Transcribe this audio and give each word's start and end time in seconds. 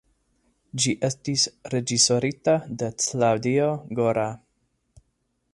Ĝi 0.83 0.93
estis 1.09 1.43
reĝisorita 1.75 2.57
de 2.83 2.91
Claudio 3.05 3.71
Gora. 4.01 4.29